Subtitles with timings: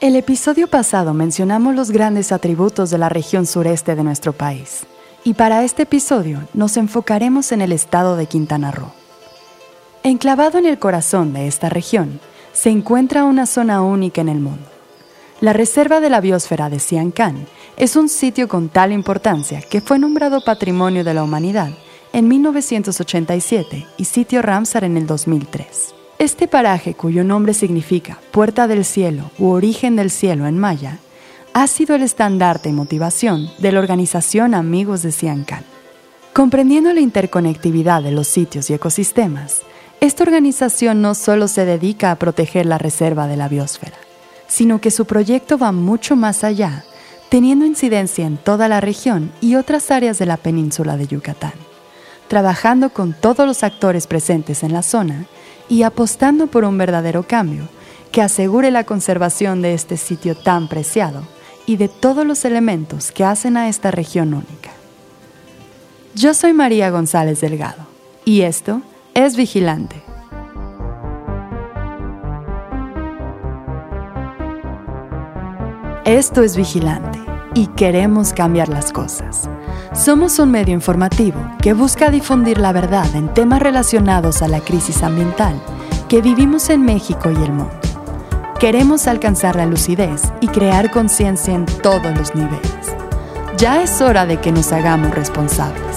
[0.00, 4.86] El episodio pasado mencionamos los grandes atributos de la región sureste de nuestro país,
[5.24, 8.92] y para este episodio nos enfocaremos en el estado de Quintana Roo.
[10.02, 12.18] Enclavado en el corazón de esta región,
[12.54, 14.64] se encuentra una zona única en el mundo.
[15.42, 17.46] La Reserva de la Biosfera de Siancán
[17.76, 21.72] es un sitio con tal importancia que fue nombrado Patrimonio de la Humanidad
[22.14, 25.99] en 1987 y sitio Ramsar en el 2003.
[26.20, 30.98] Este paraje, cuyo nombre significa Puerta del Cielo u Origen del Cielo en maya,
[31.54, 35.64] ha sido el estandarte y motivación de la organización Amigos de Siancán.
[36.34, 39.62] Comprendiendo la interconectividad de los sitios y ecosistemas,
[40.02, 43.96] esta organización no solo se dedica a proteger la reserva de la biosfera,
[44.46, 46.84] sino que su proyecto va mucho más allá,
[47.30, 51.54] teniendo incidencia en toda la región y otras áreas de la península de Yucatán,
[52.28, 55.26] trabajando con todos los actores presentes en la zona
[55.70, 57.68] y apostando por un verdadero cambio
[58.12, 61.22] que asegure la conservación de este sitio tan preciado
[61.64, 64.72] y de todos los elementos que hacen a esta región única.
[66.14, 67.86] Yo soy María González Delgado
[68.24, 68.82] y esto
[69.14, 70.02] es Vigilante.
[76.04, 79.48] Esto es Vigilante y queremos cambiar las cosas.
[79.92, 85.02] Somos un medio informativo que busca difundir la verdad en temas relacionados a la crisis
[85.02, 85.54] ambiental
[86.08, 87.70] que vivimos en México y el mundo.
[88.58, 92.94] Queremos alcanzar la lucidez y crear conciencia en todos los niveles.
[93.56, 95.96] Ya es hora de que nos hagamos responsables.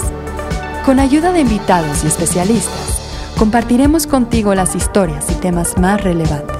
[0.86, 3.02] Con ayuda de invitados y especialistas,
[3.38, 6.54] compartiremos contigo las historias y temas más relevantes.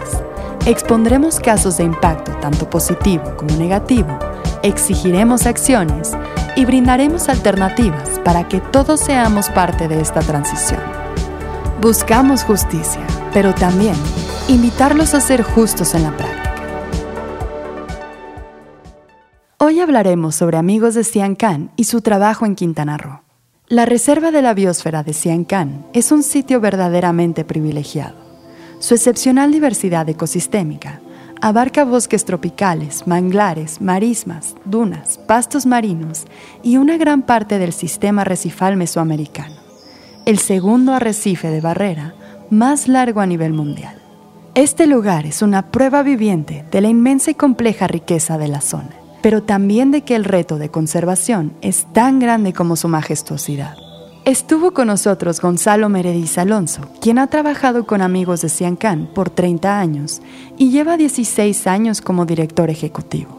[0.66, 4.18] Expondremos casos de impacto tanto positivo como negativo,
[4.64, 6.14] exigiremos acciones
[6.56, 10.80] y brindaremos alternativas para que todos seamos parte de esta transición.
[11.82, 13.96] Buscamos justicia, pero también
[14.48, 16.40] invitarlos a ser justos en la práctica.
[19.60, 23.22] Hoy hablaremos sobre Amigos de Siancán y su trabajo en Quintana Roo.
[23.68, 28.16] La Reserva de la Biosfera de Siancán es un sitio verdaderamente privilegiado.
[28.80, 31.02] Su excepcional diversidad ecosistémica
[31.46, 36.24] Abarca bosques tropicales, manglares, marismas, dunas, pastos marinos
[36.64, 39.58] y una gran parte del sistema arrecifal mesoamericano,
[40.26, 42.16] el segundo arrecife de barrera
[42.50, 44.02] más largo a nivel mundial.
[44.56, 48.92] Este lugar es una prueba viviente de la inmensa y compleja riqueza de la zona,
[49.22, 53.83] pero también de que el reto de conservación es tan grande como su majestuosidad.
[54.26, 59.78] Estuvo con nosotros Gonzalo Merediz Alonso, quien ha trabajado con amigos de Ciancán por 30
[59.78, 60.22] años
[60.58, 63.38] y lleva 16 años como director ejecutivo.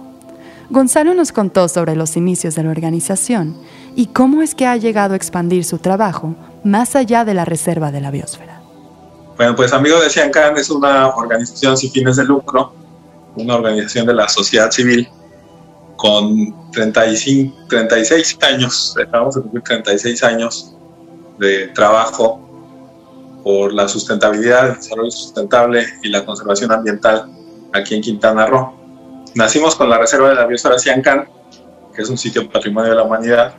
[0.68, 3.56] Gonzalo nos contó sobre los inicios de la organización
[3.96, 6.34] y cómo es que ha llegado a expandir su trabajo
[6.64, 8.60] más allá de la reserva de la biosfera.
[9.38, 12.74] Bueno, pues Amigos de Ciancán es una organización sin fines de lucro,
[13.36, 15.08] una organización de la sociedad civil
[15.96, 20.73] con 35, 36 años, estamos a cumplir 36 años
[21.38, 22.40] de trabajo
[23.42, 27.30] por la sustentabilidad, el desarrollo sustentable y la conservación ambiental
[27.72, 28.72] aquí en Quintana Roo.
[29.34, 31.28] Nacimos con la Reserva de la Biosfera Siancán,
[31.94, 33.54] que es un sitio patrimonio de la humanidad,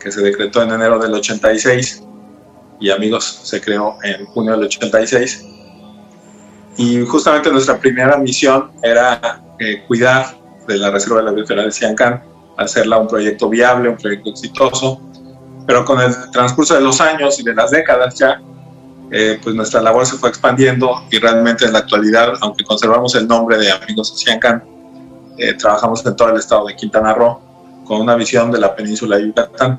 [0.00, 2.02] que se decretó en enero del 86
[2.80, 5.44] y Amigos se creó en junio del 86.
[6.76, 11.72] Y justamente nuestra primera misión era eh, cuidar de la Reserva de la Biosfera de
[11.72, 12.22] Siancán,
[12.56, 15.00] hacerla un proyecto viable, un proyecto exitoso,
[15.68, 18.40] pero con el transcurso de los años y de las décadas ya,
[19.10, 23.28] eh, pues nuestra labor se fue expandiendo y realmente en la actualidad, aunque conservamos el
[23.28, 24.64] nombre de Amigos de Ciancán,
[25.36, 27.38] eh, trabajamos en todo el estado de Quintana Roo
[27.84, 29.78] con una visión de la península de Yucatán.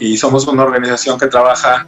[0.00, 1.86] Y somos una organización que trabaja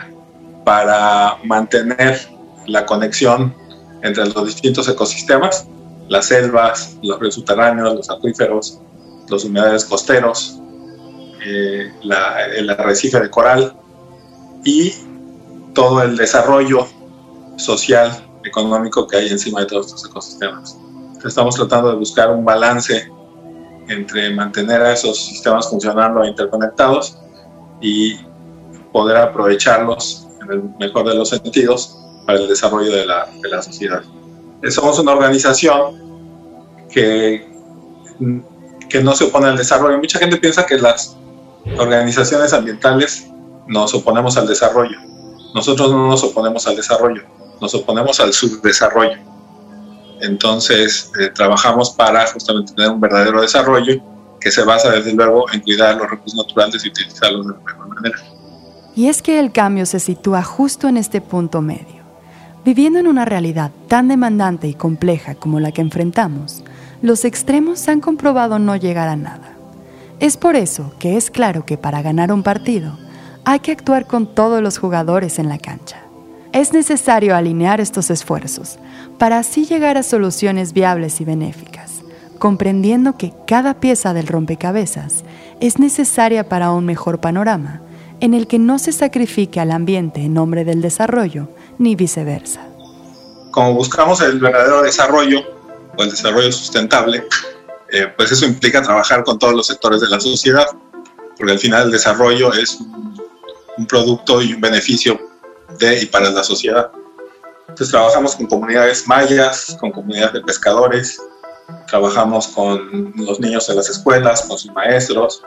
[0.65, 2.19] para mantener
[2.67, 3.55] la conexión
[4.03, 5.67] entre los distintos ecosistemas,
[6.09, 8.81] las selvas, los ríos subterráneos, los acuíferos,
[9.29, 10.63] los humedales costeros,
[11.49, 11.93] eh,
[12.57, 13.75] el arrecife de coral
[14.65, 14.93] y
[15.73, 16.87] todo el desarrollo
[17.57, 18.11] social,
[18.45, 20.79] económico que hay encima de todos estos ecosistemas.
[21.25, 23.11] estamos tratando de buscar un balance
[23.89, 27.19] entre mantener a esos sistemas funcionando e interconectados
[27.81, 28.17] y
[28.93, 31.97] poder aprovecharlos en el mejor de los sentidos
[32.27, 34.03] para el desarrollo de la, de la sociedad.
[34.71, 35.97] Somos una organización
[36.91, 37.49] que,
[38.89, 39.97] que no se opone al desarrollo.
[39.99, 41.17] Mucha gente piensa que las
[41.79, 43.29] organizaciones ambientales
[43.67, 44.99] nos oponemos al desarrollo.
[45.55, 47.23] Nosotros no nos oponemos al desarrollo,
[47.61, 49.19] nos oponemos al subdesarrollo.
[50.21, 54.03] Entonces, eh, trabajamos para justamente tener un verdadero desarrollo
[54.41, 57.89] que se basa, desde luego, en cuidar los recursos naturales y utilizarlos de la mejor
[57.89, 58.19] manera.
[58.95, 61.99] Y es que el cambio se sitúa justo en este punto medio.
[62.65, 66.63] Viviendo en una realidad tan demandante y compleja como la que enfrentamos,
[67.01, 69.48] los extremos han comprobado no llegar a nada.
[70.21, 72.99] Es por eso que es claro que para ganar un partido
[73.45, 75.99] hay que actuar con todos los jugadores en la cancha.
[76.53, 78.79] Es necesario alinear estos esfuerzos
[79.17, 82.03] para así llegar a soluciones viables y benéficas,
[82.41, 85.25] comprendiendo que cada pieza del rompecabezas
[85.61, 87.83] es necesaria para un mejor panorama
[88.21, 91.49] en el que no se sacrifique al ambiente en nombre del desarrollo,
[91.79, 92.67] ni viceversa.
[93.53, 95.43] Como buscamos el verdadero desarrollo
[95.97, 97.23] o el desarrollo sustentable,
[97.91, 100.67] eh, pues eso implica trabajar con todos los sectores de la sociedad,
[101.37, 102.79] porque al final el desarrollo es
[103.77, 105.19] un producto y un beneficio
[105.79, 106.91] de y para la sociedad.
[107.69, 111.21] Entonces trabajamos con comunidades mayas, con comunidades de pescadores,
[111.87, 115.43] trabajamos con los niños en las escuelas, con sus maestros,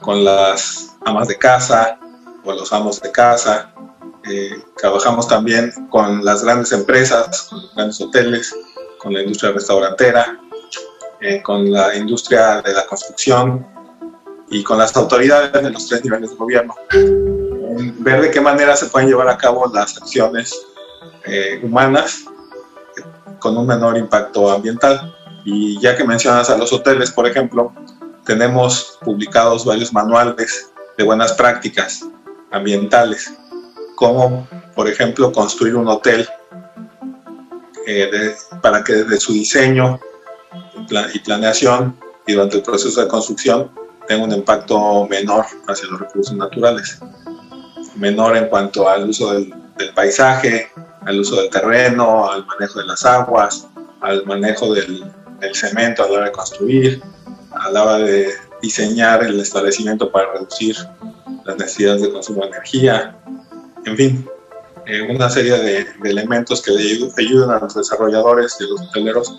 [0.00, 1.98] con las amas de casa
[2.44, 3.72] o los amos de casa.
[4.28, 8.54] Eh, trabajamos también con las grandes empresas, con los grandes hoteles,
[8.98, 10.40] con la industria restaurantera,
[11.20, 13.66] eh, con la industria de la construcción
[14.50, 16.74] y con las autoridades de los tres niveles de gobierno.
[17.98, 20.54] ver de qué manera se pueden llevar a cabo las acciones
[21.24, 22.24] eh, humanas
[23.38, 25.14] con un menor impacto ambiental.
[25.44, 27.72] Y ya que mencionas a los hoteles, por ejemplo,
[28.24, 32.04] tenemos publicados varios manuales de buenas prácticas
[32.50, 33.32] ambientales,
[33.94, 36.28] como por ejemplo construir un hotel
[37.86, 40.00] eh, para que desde su diseño
[41.14, 43.70] y planeación y durante el proceso de construcción
[44.08, 46.98] tenga un impacto menor hacia los recursos naturales,
[47.96, 50.70] menor en cuanto al uso del, del paisaje,
[51.06, 53.68] al uso del terreno, al manejo de las aguas,
[54.00, 55.04] al manejo del,
[55.52, 57.02] cemento a la hora de construir,
[57.52, 60.76] a la hora de diseñar el establecimiento para reducir
[61.44, 63.16] las necesidades de consumo de energía,
[63.84, 64.28] en fin,
[64.86, 66.72] eh, una serie de, elementos que
[67.18, 69.36] ayudan a los desarrolladores y a los hoteleros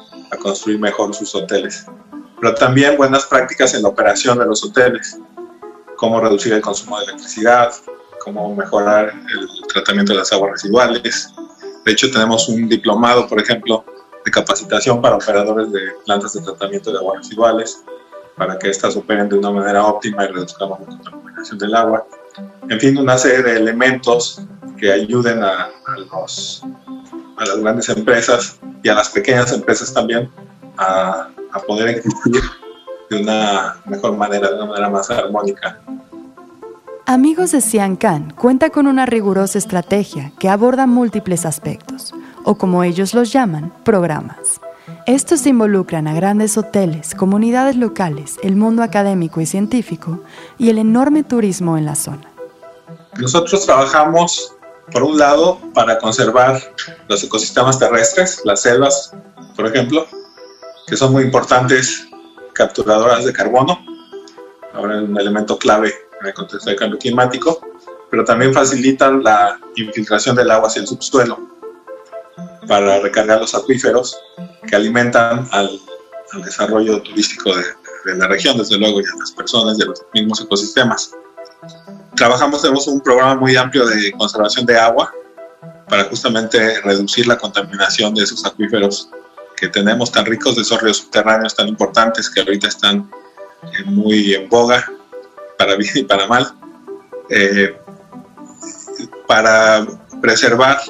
[0.48, 1.86] construir mejor sus hoteles.
[2.40, 5.18] Pero también buenas prácticas en la operación de los hoteles,
[5.96, 7.74] cómo reducir el consumo de electricidad,
[8.24, 11.34] cómo mejorar el tratamiento de las aguas residuales,
[11.88, 13.86] de hecho, tenemos un diplomado, por ejemplo,
[14.26, 17.82] de capacitación para operadores de plantas de tratamiento de aguas residuales,
[18.36, 22.06] para que éstas operen de una manera óptima y reduzcamos la contaminación del agua.
[22.70, 24.42] En fin, una serie de elementos
[24.78, 25.70] que ayuden a,
[26.12, 26.62] los,
[27.38, 30.30] a las grandes empresas y a las pequeñas empresas también
[30.78, 32.42] a, a poder existir
[33.10, 35.80] de una mejor manera, de una manera más armónica
[37.10, 42.14] Amigos de Can cuenta con una rigurosa estrategia que aborda múltiples aspectos,
[42.44, 44.60] o como ellos los llaman, programas.
[45.06, 50.20] Estos involucran a grandes hoteles, comunidades locales, el mundo académico y científico
[50.58, 52.30] y el enorme turismo en la zona.
[53.18, 54.57] Nosotros trabajamos,
[54.92, 56.62] por un lado, para conservar
[57.08, 59.14] los ecosistemas terrestres, las selvas,
[59.56, 60.08] por ejemplo,
[60.88, 62.08] que son muy importantes
[62.54, 63.84] capturadoras de carbono.
[64.74, 67.60] Ahora un elemento clave en el contexto del cambio climático,
[68.10, 71.38] pero también facilitan la infiltración del agua hacia el subsuelo
[72.68, 74.18] para recargar los acuíferos
[74.68, 75.80] que alimentan al,
[76.44, 80.42] desarrollo turístico de, la región, desde luego, y a las personas y a los mismos
[80.42, 81.12] ecosistemas.
[82.18, 85.14] Trabajamos, tenemos un programa muy amplio de conservación de agua
[85.88, 89.12] para justamente reducir la contaminación de esos acuíferos
[89.56, 93.08] que tenemos tan ricos, de esos ríos subterráneos tan importantes que ahorita están
[93.62, 94.92] eh, muy en boga
[95.60, 96.52] para bien y para mal,
[97.30, 97.80] eh,
[99.28, 99.86] para
[100.20, 100.82] preservar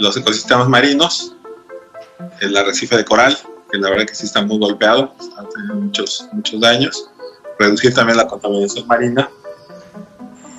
[0.00, 1.36] los ecosistemas marinos,
[2.40, 3.38] el arrecife de coral,
[3.70, 7.10] que la verdad que sí está muy golpeado, está teniendo muchos, muchos daños,
[7.60, 9.30] reducir también la contaminación marina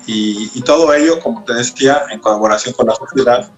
[0.06, 3.50] y, y, todo ello, como te decía, en colaboración con la sociedad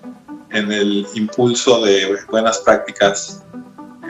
[0.50, 3.45] en el impulso de buenas prácticas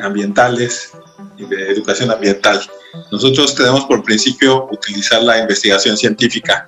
[0.01, 0.93] ambientales
[1.37, 2.61] y de educación ambiental.
[3.11, 6.67] Nosotros tenemos por principio utilizar la investigación científica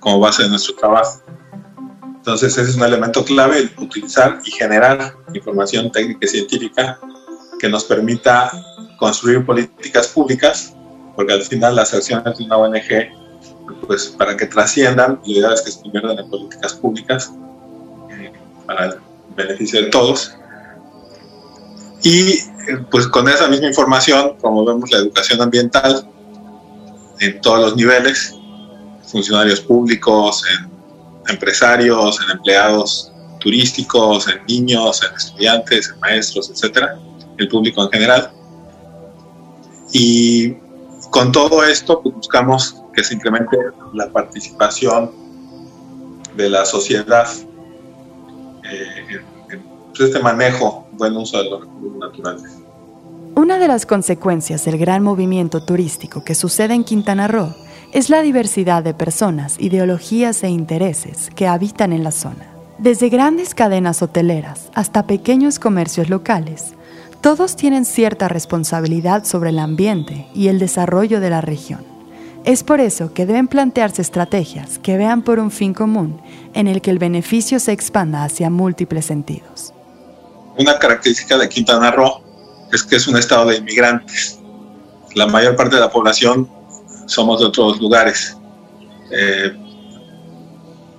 [0.00, 1.22] como base de nuestro trabajo.
[2.16, 6.98] Entonces ese es un elemento clave, utilizar y generar información técnica y científica
[7.58, 8.52] que nos permita
[8.98, 10.74] construir políticas públicas,
[11.16, 13.21] porque al final las acciones de una ONG,
[13.86, 17.32] pues para que trasciendan, la idea es que se conviertan en políticas públicas
[18.10, 18.32] eh,
[18.66, 18.94] para el
[19.36, 20.34] beneficio de todos.
[22.02, 22.40] Y
[22.90, 26.08] pues con esa misma información promovemos la educación ambiental
[27.20, 28.34] en todos los niveles,
[29.06, 30.70] funcionarios públicos, en
[31.32, 36.98] empresarios, en empleados turísticos, en niños, en estudiantes, en maestros, etcétera,
[37.38, 38.32] el público en general.
[39.92, 40.56] Y
[41.12, 43.56] con todo esto pues, buscamos que se incremente
[43.92, 45.12] la participación
[46.34, 47.28] de la sociedad
[48.64, 49.62] eh, en, en,
[50.00, 52.58] este manejo, buen uso de los recursos naturales.
[53.36, 57.54] Una de las consecuencias del gran movimiento turístico que sucede en Quintana Roo
[57.92, 62.48] es la diversidad de personas, ideologías e intereses que habitan en la zona.
[62.78, 66.72] Desde grandes cadenas hoteleras hasta pequeños comercios locales,
[67.22, 71.84] todos tienen cierta responsabilidad sobre el ambiente y el desarrollo de la región.
[72.44, 76.20] Es por eso que deben plantearse estrategias que vean por un fin común
[76.52, 79.72] en el que el beneficio se expanda hacia múltiples sentidos.
[80.58, 82.24] Una característica de Quintana Roo
[82.72, 84.40] es que es un estado de inmigrantes.
[85.14, 86.50] La mayor parte de la población
[87.06, 88.36] somos de otros lugares.
[89.12, 89.56] Eh,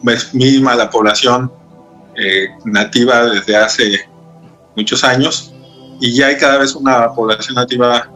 [0.08, 1.52] es mínima la población
[2.16, 4.10] eh, nativa desde hace
[4.78, 5.53] muchos años
[6.04, 8.10] y ya hay cada vez una población nativa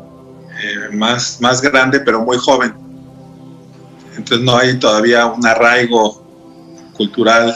[0.62, 2.74] eh, más, más grande pero muy joven
[4.18, 6.24] entonces no hay todavía un arraigo
[6.94, 7.56] cultural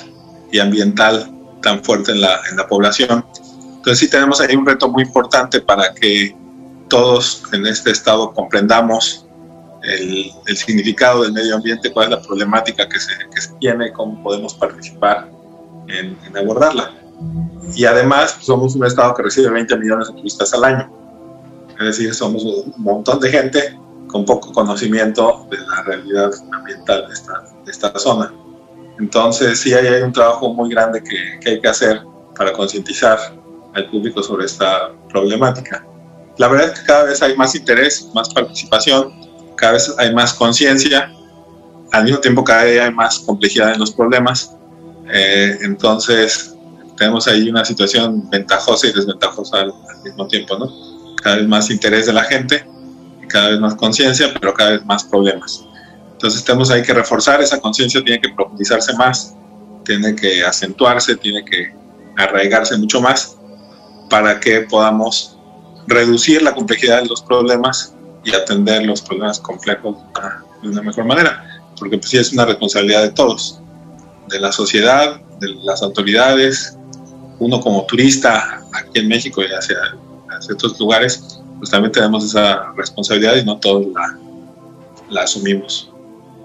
[0.52, 1.30] y ambiental
[1.62, 3.26] tan fuerte en la, en la población.
[3.78, 6.36] Entonces sí tenemos ahí un reto muy importante para que
[6.88, 9.26] todos en este estado comprendamos
[9.84, 14.22] el, significado del medio ambiente, cuál es la problemática que se, que se tiene, cómo
[14.22, 15.30] podemos participar
[15.88, 16.94] en, en abordarla.
[17.76, 20.92] Y además pues, somos un estado que recibe 20 millones de turistas al año.
[21.80, 23.78] Es decir, somos un montón de gente
[24.08, 28.34] con poco conocimiento de la realidad ambiental de esta, de esta zona.
[29.00, 32.02] Entonces sí hay, un trabajo muy grande que, que hay que hacer
[32.38, 33.18] para concientizar
[33.74, 35.86] al público sobre esta problemática.
[36.38, 39.14] La verdad es que cada vez hay más interés, más participación,
[39.56, 41.12] cada vez hay más conciencia,
[41.92, 44.56] al mismo tiempo cada vez hay más complejidad en los problemas.
[45.12, 46.51] Eh, entonces
[47.02, 50.72] tenemos ahí una situación ventajosa y desventajosa al, al mismo tiempo, ¿no?
[51.24, 52.64] Cada vez más interés de la gente
[53.32, 55.66] cada vez más conciencia, pero cada vez más problemas.
[56.12, 59.34] Entonces tenemos ahí que reforzar esa conciencia, tiene que profundizarse más,
[59.86, 61.74] tiene que acentuarse, tiene que
[62.18, 63.38] arraigarse mucho más
[64.10, 65.38] para que podamos
[65.88, 69.98] reducir la complejidad de los problemas y atender los problemas complejos
[70.62, 73.60] de una mejor manera, porque pues sí es una responsabilidad de todos,
[74.30, 76.78] de la sociedad, de las autoridades,
[77.42, 79.78] uno como turista aquí en México y hacia,
[80.30, 84.18] hacia otros lugares, pues también tenemos esa responsabilidad y no todos la,
[85.10, 85.92] la asumimos.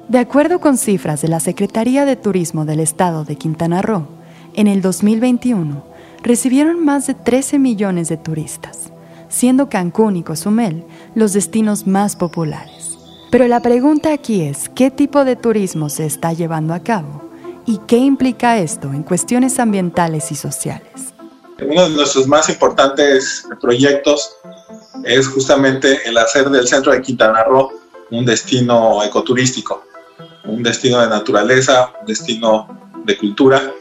[0.08, 4.08] De acuerdo con cifras de la Secretaría de Turismo del Estado de Quintana Roo,
[4.54, 5.84] en el 2021
[6.22, 8.90] recibieron más de 13 millones de turistas,
[9.28, 10.84] siendo Cancún y Cozumel
[11.14, 12.96] los destinos más populares.
[13.30, 17.28] Pero la pregunta aquí es, ¿qué tipo de turismo se está llevando a cabo?
[17.68, 21.12] ¿Y qué implica esto en cuestiones ambientales y sociales?
[21.60, 24.36] Uno de nuestros más importantes proyectos
[25.02, 27.72] es justamente el hacer del centro de Quintana Roo
[28.12, 29.84] un destino ecoturístico,
[30.44, 32.68] un destino de naturaleza, un destino
[33.04, 33.72] de cultura,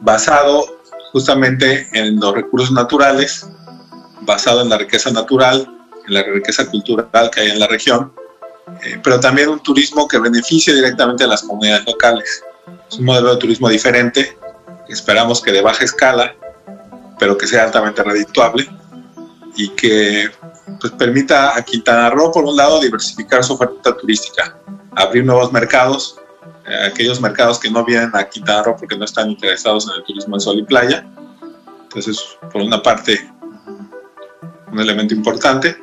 [0.00, 0.64] basado
[1.12, 3.46] justamente en los recursos naturales,
[4.22, 5.68] basado en la riqueza natural,
[6.08, 8.10] en la riqueza cultural que hay en la región,
[8.82, 12.42] eh, pero también un turismo que beneficie directamente a las comunidades locales.
[12.94, 14.38] Es un modelo de turismo diferente,
[14.86, 16.36] esperamos que de baja escala,
[17.18, 18.70] pero que sea altamente redituable
[19.56, 20.30] y que
[20.80, 24.56] pues, permita a Quintana Roo, por un lado, diversificar su oferta turística,
[24.94, 26.20] abrir nuevos mercados,
[26.68, 30.04] eh, aquellos mercados que no vienen a Quintana Roo porque no están interesados en el
[30.04, 31.04] turismo de sol y playa.
[31.82, 33.28] Entonces, por una parte,
[34.70, 35.76] un elemento importante.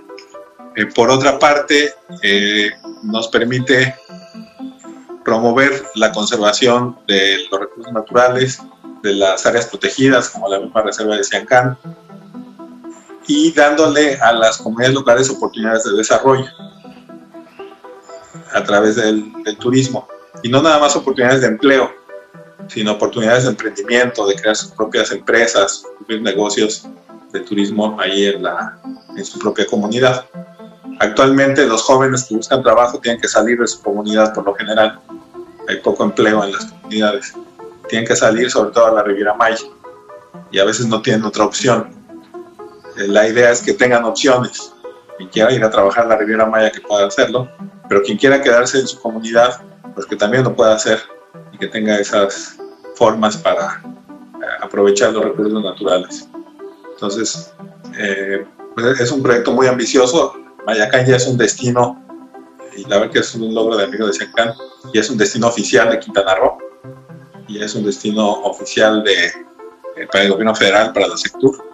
[0.77, 2.71] Eh, por otra parte, eh,
[3.03, 3.95] nos permite
[5.23, 8.59] promover la conservación de los recursos naturales,
[9.03, 11.77] de las áreas protegidas, como la misma reserva de Siancán,
[13.27, 16.47] y dándole a las comunidades locales oportunidades de desarrollo
[18.53, 20.07] a través del, turismo.
[20.43, 21.91] Y no nada más oportunidades de empleo,
[22.67, 26.87] sino oportunidades de emprendimiento, de crear sus propias empresas, sus negocios
[27.31, 28.77] de turismo ahí en, la,
[29.15, 30.25] en su propia comunidad.
[30.99, 34.99] Actualmente los jóvenes que buscan trabajo tienen que salir de su comunidad por lo general.
[35.67, 37.33] Hay poco empleo en las comunidades.
[37.89, 39.65] Tienen que salir sobre todo a la Riviera Maya
[40.51, 42.01] y a veces no tienen otra opción
[42.97, 44.73] eh, la idea es que tengan opciones.
[45.17, 47.49] Quien quiera ir a trabajar en la Riviera Maya que pueda hacerlo,
[47.87, 49.61] pero quien quiera quedarse en su comunidad,
[49.93, 50.99] pues que también lo pueda hacer
[51.51, 52.57] y que tenga esas
[52.95, 56.27] formas para eh, aprovechar los recursos naturales.
[56.93, 57.53] Entonces,
[57.97, 60.33] eh, pues es un proyecto muy ambicioso.
[60.65, 62.00] Mayacán ya es un destino,
[62.81, 64.53] y la verdad que es un logro de amigo de Siancán,
[64.93, 66.57] y es un destino oficial de Quintana Roo,
[67.47, 69.31] y es un destino oficial de,
[70.11, 71.71] para el gobierno federal, para la sector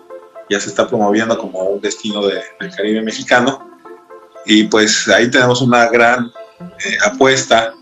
[0.49, 3.69] ya se está promoviendo como un destino de, del Caribe mexicano.
[4.45, 7.73] Y pues ahí tenemos una gran eh, apuesta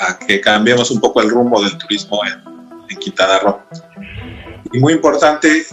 [0.00, 2.42] a que cambiemos un poco el rumbo del turismo en,
[2.88, 3.60] en Quintana Roo.
[4.72, 5.66] Y muy importante,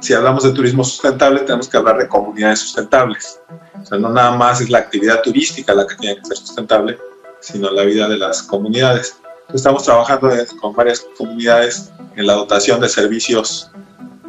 [0.00, 3.40] si hablamos de turismo sustentable, tenemos que hablar de comunidades sustentables.
[3.86, 6.98] O sea, no nada más es la actividad turística la que tiene que ser sustentable,
[7.38, 9.16] sino la vida de las comunidades.
[9.54, 10.28] Estamos trabajando
[10.60, 13.70] con varias comunidades en la dotación de servicios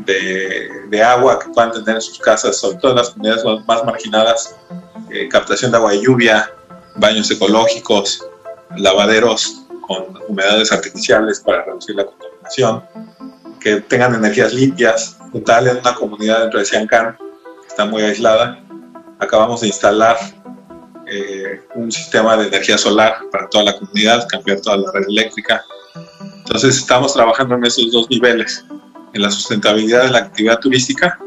[0.05, 4.55] de, agua que puedan tener en sus casas, sobre todo en las comunidades más marginadas,
[5.09, 6.51] eh, captación de agua de lluvia,
[6.95, 8.23] baños ecológicos,
[8.75, 12.83] lavaderos con humedades artificiales para reducir la contaminación,
[13.59, 15.17] que tengan energías limpias.
[15.33, 17.17] Total, en una comunidad dentro de Siancán,
[17.61, 18.63] que está muy aislada,
[19.19, 20.17] acabamos de instalar
[21.09, 25.63] eh, un sistema de energía solar para toda la comunidad, cambiar toda la red eléctrica.
[26.39, 28.65] Entonces estamos trabajando en esos dos niveles,
[29.13, 31.17] en la sustentabilidad de la actividad turística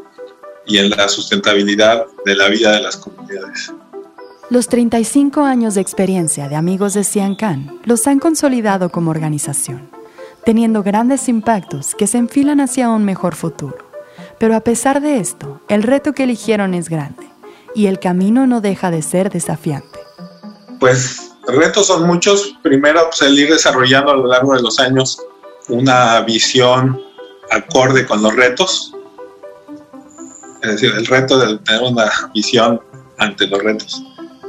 [0.66, 3.72] y en la sustentabilidad de la vida de las comunidades.
[4.50, 9.88] Los 35 años de experiencia de Amigos de Siancán los han consolidado como organización,
[10.44, 13.78] teniendo grandes impactos que se enfilan hacia un mejor futuro.
[14.38, 17.19] Pero a pesar de esto, el reto que eligieron es grande
[17.74, 20.00] y el camino no deja de ser desafiante.
[20.78, 22.54] Pues retos son muchos.
[22.62, 25.20] Primero, pues, el ir desarrollando a lo largo de los años
[25.68, 27.00] una visión
[27.50, 28.94] acorde con los retos.
[30.62, 32.80] Es decir, el reto de tener una visión
[33.18, 34.02] ante los retos.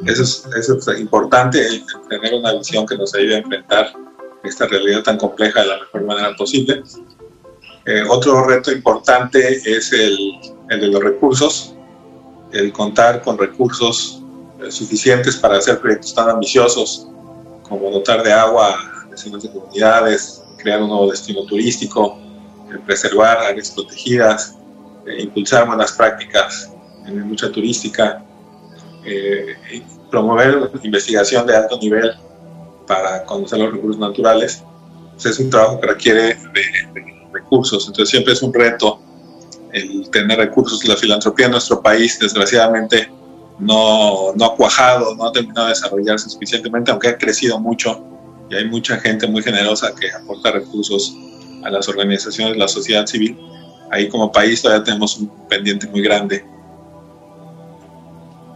[0.05, 3.93] Eso es, importante, tener una visión que nos ayude a enfrentar
[4.43, 6.83] esta realidad tan compleja de la mejor manera posible.
[7.85, 10.17] Eh, otro reto importante es el
[10.69, 11.75] de los recursos
[12.53, 14.21] el contar con recursos
[14.61, 17.07] eh, suficientes para hacer proyectos tan ambiciosos
[17.67, 22.17] como dotar de agua a vecinos de comunidades, crear un nuevo destino turístico,
[22.69, 24.55] eh, preservar áreas protegidas,
[25.07, 26.71] eh, impulsar buenas prácticas
[27.05, 28.23] en la lucha turística,
[30.11, 32.11] promover investigación de alto nivel
[32.85, 34.63] para conocer los recursos naturales.
[35.13, 39.00] Pues es un trabajo que requiere de recursos, entonces siempre es un reto
[39.73, 40.83] el tener recursos.
[40.85, 43.11] La filantropía en nuestro país, desgraciadamente,
[43.59, 48.03] no, no ha cuajado, no ha terminado de desarrollarse suficientemente, aunque ha crecido mucho
[48.49, 51.15] y hay mucha gente muy generosa que aporta recursos
[51.63, 53.39] a las organizaciones la sociedad civil.
[53.91, 56.45] Ahí como país todavía tenemos un pendiente muy grande.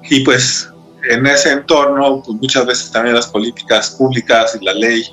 [0.10, 0.70] Y pues
[1.10, 5.04] en ese entorno, pues muchas veces también las políticas públicas y la ley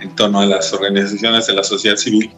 [0.00, 2.32] en torno a las organizaciones de la sociedad civil,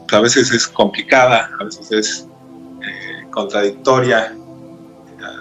[0.00, 2.28] pues a veces es complicada, a veces es
[3.36, 4.34] contradictoria,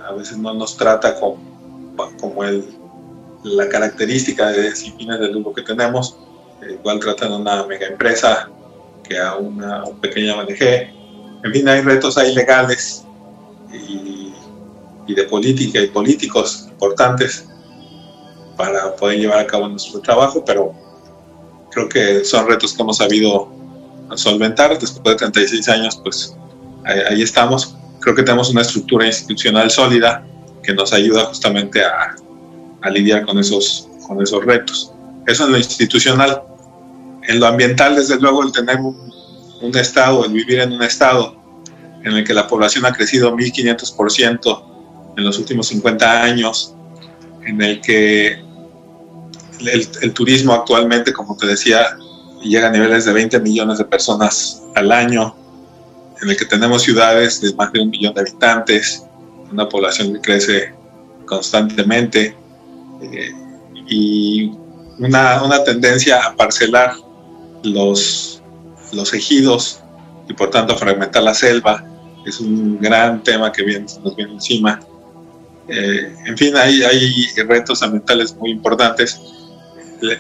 [0.05, 1.37] a veces no nos trata como,
[2.19, 2.65] como el,
[3.43, 6.17] la característica de sin fines de lucro que tenemos,
[6.61, 8.49] eh, igual tratan a una mega empresa
[9.01, 10.61] que a una, pequeña ONG.
[11.45, 13.05] En fin, hay retos ahí legales
[13.71, 14.33] y,
[15.07, 17.47] y de política y políticos importantes
[18.57, 20.73] para poder llevar a cabo nuestro trabajo, pero
[21.71, 23.47] creo que son retos que hemos sabido
[24.15, 26.35] solventar después de 36 años, pues
[26.85, 27.74] ahí, estamos
[28.05, 30.23] creo que tenemos una estructura institucional sólida
[30.61, 32.15] que nos ayuda justamente a,
[32.81, 34.93] a lidiar con esos, con esos retos.
[35.25, 36.43] Eso en lo institucional.
[37.23, 39.11] En lo ambiental, desde luego, el tener un,
[39.59, 41.35] un estado, el vivir en un estado
[42.03, 44.63] en el que la población ha crecido 1500%
[45.17, 46.75] en los últimos 50 años,
[47.43, 48.33] en el que
[49.61, 51.97] el, el, turismo actualmente, como te decía,
[52.43, 55.35] llega a niveles de 20 millones de personas al año,
[56.21, 59.03] en el que tenemos ciudades de más de un millón de habitantes,
[59.51, 60.73] una población que crece
[61.25, 62.35] constantemente
[63.01, 63.31] eh,
[63.87, 64.51] y
[64.99, 66.93] una, una, tendencia a parcelar
[67.63, 68.41] los,
[68.93, 69.81] los ejidos
[70.27, 71.83] y por tanto a fragmentar la selva.
[72.25, 74.79] Es un gran tema que viene, nos viene encima.
[75.67, 79.19] Eh, en fin, hay, hay retos ambientales muy importantes.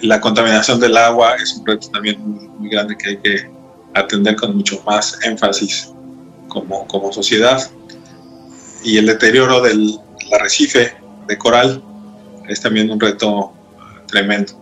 [0.01, 2.17] La, contaminación del agua es un reto también
[2.57, 3.54] muy grande que hay que
[3.95, 5.91] atender con mucho más énfasis
[6.47, 7.59] como, como sociedad.
[8.83, 9.99] Y el deterioro del
[10.31, 10.93] arrecife
[11.27, 11.83] de coral
[12.47, 13.51] es también un reto
[14.07, 14.53] tremendo.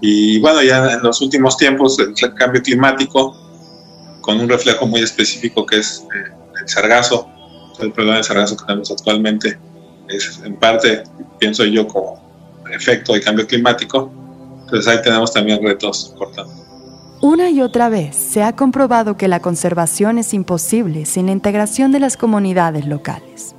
[0.00, 3.36] Y bueno, ya en los últimos tiempos el cambio climático,
[4.20, 7.28] con un reflejo muy específico que es eh, el sargazo,
[7.80, 9.58] el problema del sargazo que tenemos actualmente
[10.08, 11.02] es en parte,
[11.38, 12.22] pienso yo, como
[12.70, 14.10] efecto del cambio climático.
[14.64, 16.61] Entonces ahí tenemos también retos importantes.
[17.24, 21.92] Una y otra vez se ha comprobado que la conservación es imposible sin la integración
[21.92, 23.54] de las comunidades locales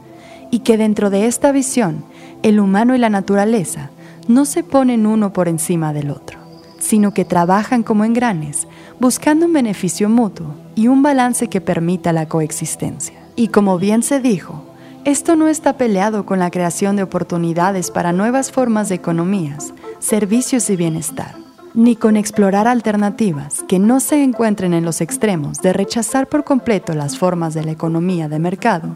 [0.51, 2.03] y que dentro de esta visión
[2.41, 3.89] el humano y la naturaleza
[4.27, 6.39] no se ponen uno por encima del otro,
[6.77, 8.67] sino que trabajan como engranes
[8.99, 13.17] buscando un beneficio mutuo y un balance que permita la coexistencia.
[13.37, 14.65] Y como bien se dijo,
[15.05, 20.69] esto no está peleado con la creación de oportunidades para nuevas formas de economías, servicios
[20.69, 21.42] y bienestar
[21.73, 26.93] ni con explorar alternativas que no se encuentren en los extremos de rechazar por completo
[26.93, 28.95] las formas de la economía de mercado,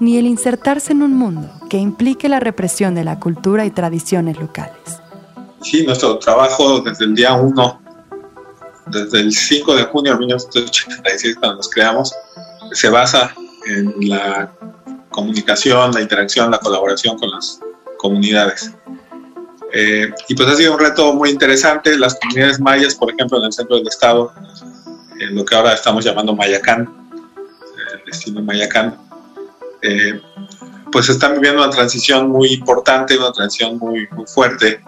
[0.00, 4.38] ni el insertarse en un mundo que implique la represión de la cultura y tradiciones
[4.38, 5.00] locales.
[5.62, 7.80] Sí, nuestro trabajo desde el día 1,
[8.88, 12.14] desde el 5 de junio de 1986, cuando nos creamos,
[12.72, 13.34] se basa
[13.66, 14.52] en la
[15.10, 17.60] comunicación, la interacción, la colaboración con las
[17.98, 18.72] comunidades.
[19.72, 21.98] Eh, y pues ha sido un reto muy interesante.
[21.98, 24.32] Las comunidades mayas, por ejemplo, en el centro del estado,
[25.18, 26.88] en lo que ahora estamos llamando Mayacán,
[27.92, 28.96] el destino Mayacán,
[29.82, 30.20] eh,
[30.92, 34.80] pues están viviendo una transición muy importante, una transición muy, muy fuerte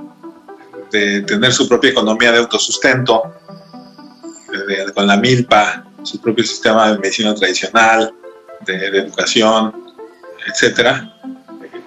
[0.90, 3.22] de tener su propia economía de autosustento,
[4.94, 8.12] con la milpa, su propio sistema de medicina tradicional,
[8.66, 9.72] de, educación,
[10.46, 11.14] etcétera.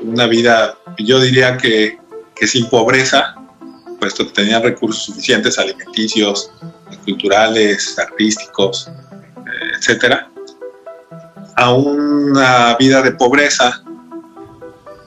[0.02, 1.98] Una vida, yo diría que,
[2.42, 3.36] que sin pobreza,
[4.00, 6.50] puesto que tenían recursos suficientes alimenticios,
[7.06, 10.28] culturales, artísticos, eh, etcétera,
[11.56, 13.84] a una vida de pobreza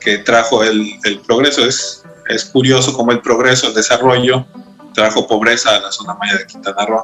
[0.00, 1.66] que trajo el, el progreso.
[1.66, 4.46] Es, es curioso cómo el progreso, el desarrollo,
[4.94, 7.02] trajo pobreza a la zona maya de Quintana Roo,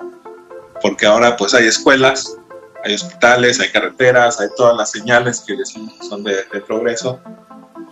[0.80, 2.36] porque ahora pues hay escuelas,
[2.84, 7.18] hay hospitales, hay carreteras, hay todas las señales que decimos son de, progreso,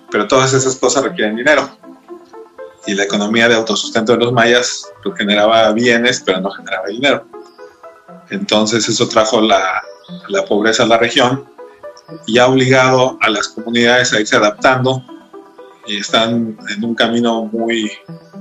[0.09, 1.69] pero todas esas cosas requieren dinero.
[2.87, 7.27] Y la economía de autosustento de los mayas pues, generaba bienes, pero no generaba dinero.
[8.31, 9.83] Entonces eso trajo la,
[10.29, 11.49] la pobreza a la región
[12.27, 15.03] y ha obligado a las comunidades a irse adaptando
[15.87, 17.91] y están en un camino muy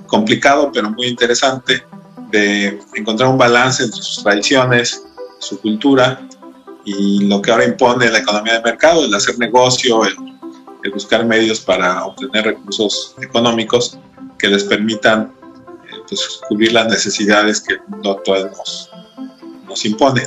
[0.07, 1.83] complicado pero muy interesante
[2.31, 5.03] de encontrar un balance entre sus tradiciones,
[5.39, 6.27] su cultura
[6.85, 10.15] y lo que ahora impone la economía de mercado, el hacer negocio, el,
[10.93, 13.99] buscar medios para obtener recursos económicos
[14.37, 15.33] que les permitan
[15.85, 18.89] eh, pues, cubrir las necesidades que el mundo actual nos,
[19.67, 20.23] nos impone.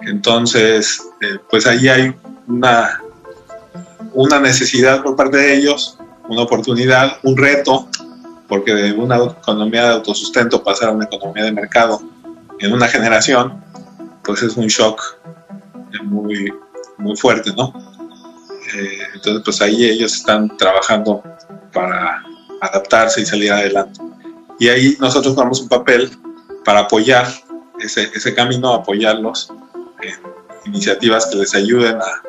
[0.00, 2.14] Entonces, eh, pues ahí hay
[2.46, 3.00] una,
[4.12, 7.88] una necesidad por parte de ellos, una oportunidad, un reto,
[8.48, 12.02] porque de una economía de autosustento pasar a una economía de mercado
[12.58, 13.62] en una generación,
[14.22, 15.02] pues es un shock
[16.02, 16.52] muy,
[16.98, 17.72] muy fuerte, ¿no?
[18.74, 21.22] Eh, entonces, pues ahí ellos están trabajando
[21.72, 22.22] para
[22.66, 24.00] adaptarse y salir adelante.
[24.58, 26.10] Y ahí nosotros damos un papel
[26.64, 27.26] para apoyar
[27.80, 29.52] ese, ese camino, apoyarlos
[30.00, 30.14] en
[30.66, 32.22] iniciativas que les ayuden a,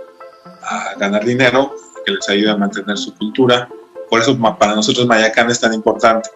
[0.64, 3.70] a, ganar dinero, que les ayuden a mantener su cultura.
[4.10, 6.30] Por eso para nosotros Mayacán es tan importante,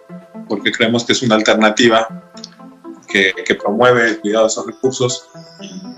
[0.48, 2.08] porque creemos que es una alternativa
[3.08, 5.28] que, que promueve el cuidado de esos recursos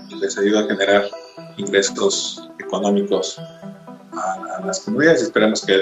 [0.08, 1.04] y les ayuda a generar
[1.56, 3.38] ingresos económicos
[4.12, 5.22] a, las comunidades.
[5.22, 5.80] Esperemos que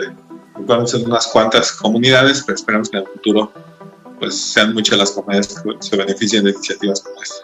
[0.87, 3.53] ser unas cuantas comunidades, pero esperemos que en el futuro
[4.19, 7.37] pues sean muchas las comunidades que se beneficien de iniciativas como esta.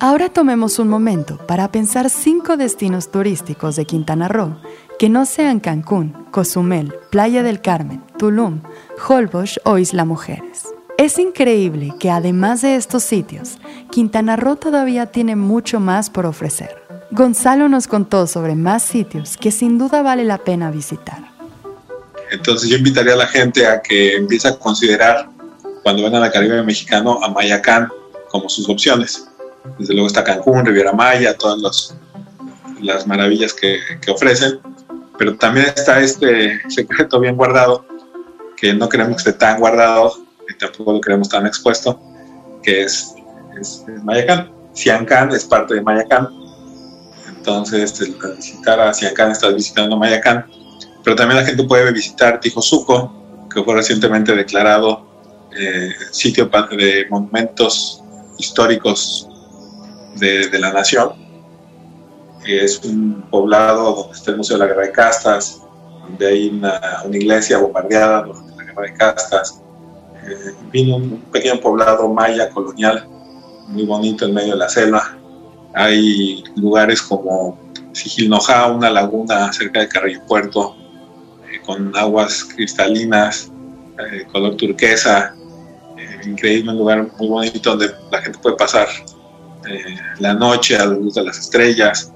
[0.00, 4.56] Ahora tomemos un momento para pensar cinco destinos turísticos de Quintana Roo
[4.98, 8.60] que no sean Cancún, Cozumel, Playa del Carmen, Tulum,
[9.08, 10.74] Holbox o Isla Mujeres.
[10.98, 13.58] Es increíble que además de estos sitios,
[13.90, 16.82] Quintana Roo todavía tiene mucho más por ofrecer.
[17.10, 21.33] Gonzalo nos contó sobre más sitios que sin duda vale la pena visitar.
[22.30, 25.28] Entonces yo invitaría a la gente a que empiece a considerar
[25.82, 27.88] cuando vengan al Caribe mexicano a Mayacán
[28.28, 29.28] como sus opciones.
[29.78, 31.94] Desde luego está Cancún, Riviera Maya, todas
[32.80, 34.60] las maravillas que, ofrecen,
[35.18, 37.86] pero también está este secreto bien guardado,
[38.56, 40.14] que no queremos que esté tan guardado
[40.48, 42.00] y tampoco lo queremos tan expuesto,
[42.62, 43.14] que es,
[43.60, 44.52] es, es Mayacán.
[44.74, 46.28] Siancán es parte de Mayacán
[47.44, 50.46] entonces, al visitar a Siancán estás visitando Mayacán.
[51.04, 53.12] Pero también la gente puede visitar Tijosuco,
[53.52, 55.06] que fue recientemente declarado
[55.56, 58.02] eh, sitio de monumentos
[58.38, 59.28] históricos
[60.16, 61.12] de, la nación.
[62.44, 65.62] Es un poblado donde está el Museo de la Guerra de Castas,
[66.02, 66.80] donde hay una,
[67.12, 69.60] iglesia bombardeada durante la Guerra de Castas.
[70.26, 73.06] Eh, vino un pequeño poblado maya colonial,
[73.68, 75.18] muy bonito en medio de la selva
[75.74, 77.58] hay lugares como
[77.92, 80.76] Sigilnoja, una laguna cerca de Carrillo Puerto,
[81.64, 83.50] con aguas cristalinas,
[83.98, 85.34] eh, color turquesa,
[85.96, 88.88] eh, increíble, un lugar muy bonito donde la gente puede pasar
[90.18, 92.12] la noche a la luz de las estrellas,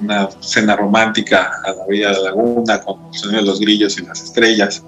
[0.00, 3.98] una cena romántica a la orilla de la laguna con el sonido de los grillos
[3.98, 4.82] y las estrellas.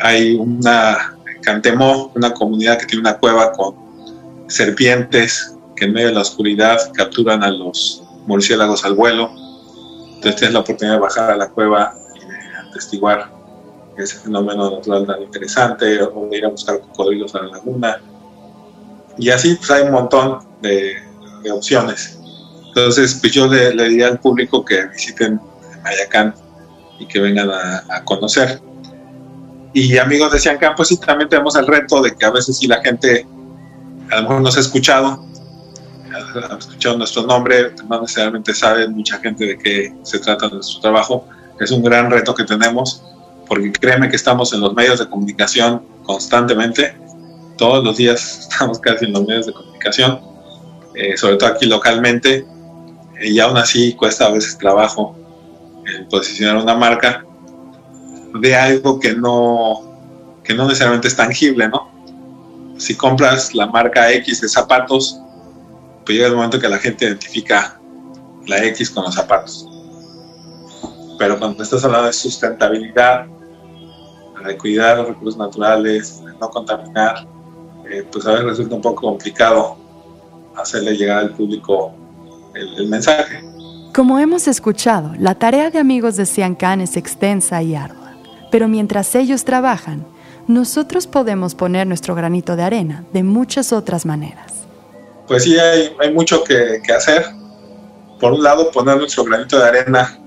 [0.00, 3.74] Hay una Cantemó, una comunidad que tiene una cueva con
[4.46, 9.30] serpientes en medio de la oscuridad capturan a los murciélagos al vuelo.
[10.14, 11.94] Entonces tienes la oportunidad de bajar a la cueva
[12.72, 13.30] atestiguar
[13.96, 18.00] ese fenómeno natural tan interesante, o ir a buscar cocodrilos a la laguna.
[19.18, 20.96] Y así pues hay un montón de,
[21.52, 22.18] opciones.
[22.68, 25.40] Entonces, pues yo le, diría al público que visiten
[25.82, 26.34] Mayacán
[26.98, 28.60] y que vengan a, conocer.
[29.74, 32.66] Y amigos de Siancán, pues sí, también tenemos el reto de que a veces si
[32.66, 33.26] la gente
[34.10, 35.24] a lo mejor nos ha escuchado,
[36.50, 41.26] ha escuchado nuestro nombre, no necesariamente sabe mucha gente de qué se trata nuestro trabajo.
[41.60, 43.02] Es un gran reto que tenemos,
[43.46, 46.96] porque créeme que estamos en los medios de comunicación constantemente.
[47.56, 50.20] Todos los días estamos casi en los medios de comunicación,
[50.94, 52.46] eh, sobre todo aquí localmente,
[53.20, 55.16] y aún así cuesta a veces trabajo
[55.86, 57.24] en posicionar una marca
[58.40, 59.82] de algo que no,
[60.42, 61.90] que no necesariamente es tangible, ¿no?
[62.78, 65.18] Si compras la marca X de zapatos,
[66.04, 67.78] pues llega el momento que la gente identifica
[68.46, 69.68] la X con los zapatos.
[71.22, 73.26] Pero cuando estás hablando de sustentabilidad,
[74.44, 77.28] de cuidar los recursos naturales, de no contaminar,
[77.88, 79.76] eh, pues a veces resulta un poco complicado
[80.56, 81.94] hacerle llegar al público
[82.54, 83.40] el, mensaje.
[83.94, 88.14] Como hemos escuchado, la tarea de amigos de Siancán es extensa y ardua,
[88.50, 90.04] pero mientras ellos trabajan,
[90.48, 94.52] nosotros podemos poner nuestro granito de arena de muchas otras maneras
[95.28, 97.24] pues sí hay, mucho que, hacer.
[98.20, 100.18] Por un lado, poner nuestro granito de arena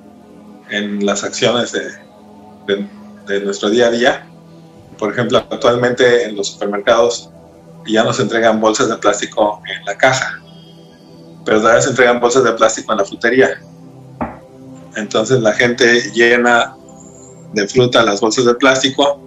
[0.70, 4.28] en las acciones de, nuestro día a día.
[4.98, 7.30] Por ejemplo, actualmente en los supermercados
[7.86, 10.42] ya nos entregan bolsas de plástico en la caja,
[11.44, 13.62] pero todavía se entregan bolsas de plástico en la frutería.
[14.96, 16.76] Entonces la gente llena
[17.54, 19.22] de fruta las bolsas de plástico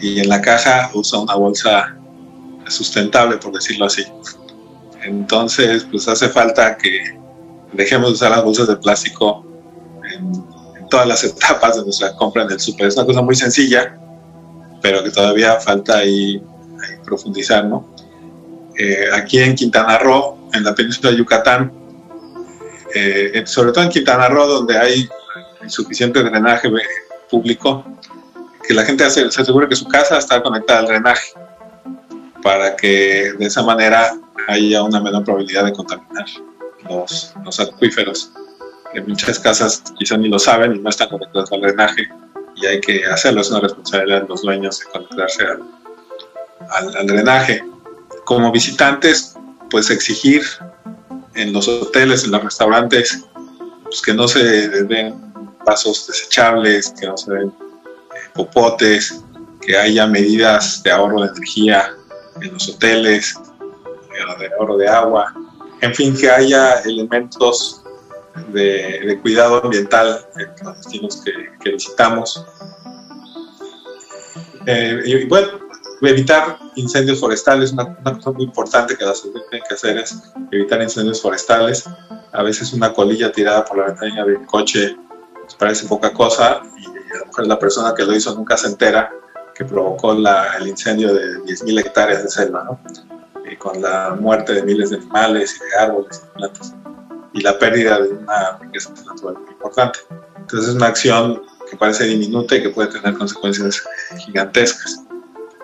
[0.00, 1.96] y en la caja usa una bolsa
[2.68, 4.04] sustentable, por decirlo así.
[5.02, 7.18] Entonces, pues hace falta que
[7.72, 9.44] dejemos de usar las bolsas de plástico
[10.90, 12.88] todas las etapas de nuestra compra en el súper.
[12.88, 13.96] Es una cosa muy sencilla,
[14.82, 16.42] pero que todavía falta ahí,
[17.04, 17.94] profundizar, ¿no?
[18.76, 21.72] Eh, aquí en Quintana Roo, en la península de Yucatán,
[22.94, 25.08] eh, sobre todo en Quintana Roo, donde hay
[25.68, 26.70] suficiente drenaje
[27.30, 27.84] público,
[28.66, 31.32] que la gente se asegure que su casa está conectada al drenaje,
[32.42, 34.12] para que de esa manera
[34.48, 36.26] haya una menor probabilidad de contaminar
[36.88, 38.32] los, los acuíferos.
[38.94, 42.08] En muchas casas quizá ni lo saben y no están conectadas al drenaje
[42.56, 47.64] y hay que hacerlo, es una responsabilidad de los dueños de conectarse al, al, drenaje.
[48.24, 49.36] Como visitantes,
[49.70, 50.42] pues exigir
[51.34, 53.24] en los hoteles, en los restaurantes,
[53.84, 55.14] pues que no se den
[55.64, 59.22] vasos desechables, que no se den eh, popotes,
[59.60, 61.94] que haya medidas de ahorro de energía
[62.40, 63.38] en los hoteles,
[64.38, 65.34] de oro de agua,
[65.80, 67.79] en fin, que haya elementos
[68.48, 72.44] de, cuidado ambiental en los destinos que, visitamos.
[74.66, 75.48] Eh, y bueno,
[76.02, 80.22] evitar incendios forestales, una, una, cosa muy importante que las autoridades tienen que hacer es
[80.50, 81.84] evitar incendios forestales.
[82.32, 84.96] A veces una colilla tirada por la ventana del coche
[85.42, 88.68] pues, parece poca cosa y a lo mejor la persona que lo hizo nunca se
[88.68, 89.10] entera
[89.54, 92.64] que provocó la, el incendio de 10.000 hectáreas de selva.
[92.64, 92.80] ¿no?
[93.58, 96.74] con la muerte de miles de animales y de árboles y plantas
[97.32, 100.00] y la pérdida de una riqueza natural muy importante.
[100.36, 103.82] Entonces es una acción que parece diminuta y que puede tener consecuencias
[104.18, 105.04] gigantescas.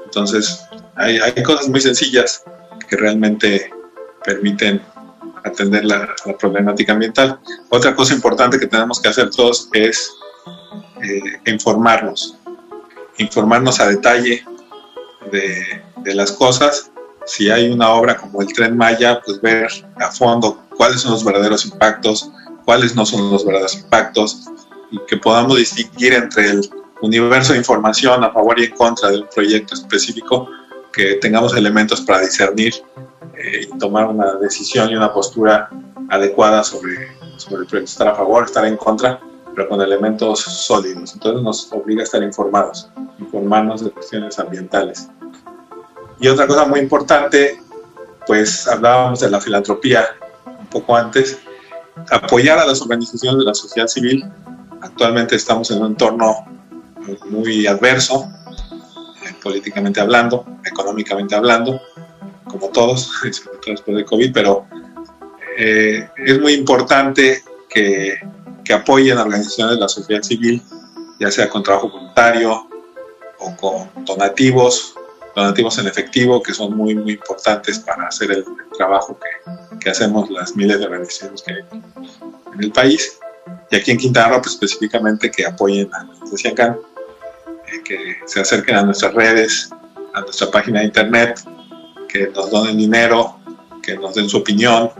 [0.05, 2.45] Entonces hay, hay cosas muy sencillas
[2.89, 3.71] que realmente
[4.25, 4.81] permiten
[5.45, 7.39] atender la, problemática ambiental.
[7.71, 10.13] Otra cosa importante que tenemos que hacer todos es
[11.03, 12.37] eh, informarnos,
[13.19, 14.45] informarnos a detalle
[15.31, 16.91] de, de las cosas
[17.27, 21.25] si hay una obra como el Tren Maya, pues ver a fondo cuáles son los
[21.25, 22.31] verdaderos impactos,
[22.65, 24.45] cuáles no son los verdaderos impactos,
[24.91, 26.71] y que podamos distinguir entre el
[27.03, 30.49] universo de información a favor y en contra de un proyecto específico,
[30.93, 32.75] que tengamos elementos para discernir
[33.37, 35.69] eh, y tomar una decisión y una postura
[36.09, 39.21] adecuada sobre, sobre el proyecto, estar a favor, estar en contra,
[39.55, 41.13] pero con elementos sólidos.
[41.15, 45.09] Entonces nos obliga a estar informados, informarnos de cuestiones ambientales.
[46.19, 47.61] Y otra cosa muy importante,
[48.27, 50.07] pues hablábamos de la filantropía
[50.47, 51.39] un poco antes,
[52.11, 54.25] apoyar a las organizaciones de la sociedad civil.
[54.81, 56.45] Actualmente estamos en un entorno
[57.27, 58.29] muy adverso,
[59.25, 61.81] eh, políticamente hablando, económicamente hablando,
[62.47, 64.67] como todos, después de COVID, pero
[65.59, 68.19] eh, es muy importante que,
[68.65, 70.63] que apoyen a organizaciones de la sociedad civil,
[71.21, 72.69] ya sea con trabajo voluntario
[73.39, 74.95] o con donativos
[75.37, 78.45] donativos en efectivo que son muy, muy importantes para hacer el,
[78.77, 81.61] trabajo que, que, hacemos las miles de organizaciones que hay
[82.55, 83.19] en el país.
[83.71, 86.79] Y aquí en Quintana Roo, pues, específicamente que apoyen a Ciancán.
[87.69, 89.71] eh, que se acerquen a nuestras redes,
[90.15, 91.41] a nuestra página de internet,
[92.09, 93.39] que nos donen dinero,
[93.83, 94.91] que nos den su opinión,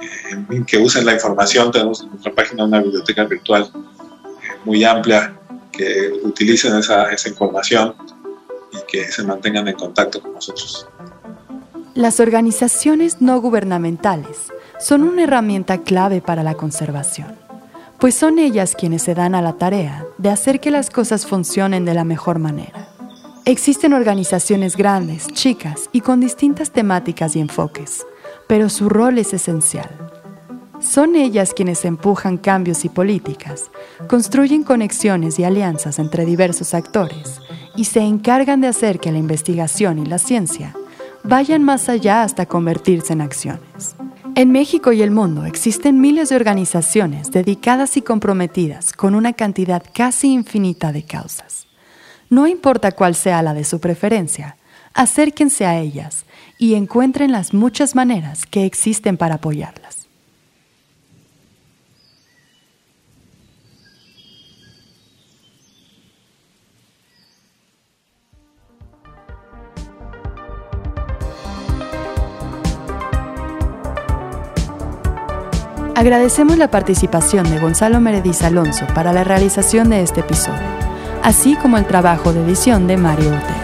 [0.00, 1.70] eh, que usen la información.
[1.72, 5.34] Tenemos en nuestra página una biblioteca virtual eh, muy amplia,
[5.72, 7.94] que utilicen esa, esa información
[9.02, 10.86] que se mantengan en contacto con nosotros.
[11.94, 17.36] Las organizaciones no gubernamentales son una herramienta clave para la conservación,
[17.98, 21.84] pues son ellas quienes se dan a la tarea de hacer que las cosas funcionen
[21.84, 22.88] de la mejor manera.
[23.44, 28.06] Existen organizaciones grandes, chicas y con distintas temáticas y enfoques,
[28.46, 29.90] pero su rol es esencial.
[30.80, 33.70] Son ellas quienes empujan cambios y políticas,
[34.08, 37.40] construyen conexiones y alianzas entre diversos actores
[37.76, 40.74] y se encargan de hacer que la investigación y la ciencia
[41.22, 43.96] vayan más allá hasta convertirse en acciones.
[44.36, 49.82] En México y el mundo existen miles de organizaciones dedicadas y comprometidas con una cantidad
[49.92, 51.68] casi infinita de causas.
[52.30, 54.56] No importa cuál sea la de su preferencia,
[54.92, 56.24] acérquense a ellas
[56.58, 60.03] y encuentren las muchas maneras que existen para apoyarlas.
[75.94, 80.84] Agradecemos la participación de Gonzalo Merediz Alonso para la realización de este episodio
[81.24, 83.60] así como el trabajo de edición de Mario Ortega.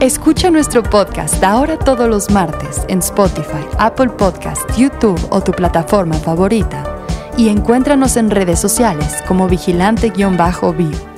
[0.00, 6.16] Escucha nuestro podcast ahora todos los martes en Spotify, Apple Podcast, YouTube o tu plataforma
[6.16, 6.84] favorita
[7.36, 11.17] y encuéntranos en redes sociales como vigilante-bio.